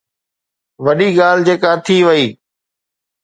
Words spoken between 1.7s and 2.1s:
ٿي